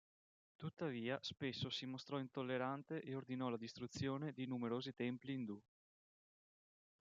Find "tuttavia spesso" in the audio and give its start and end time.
0.55-1.69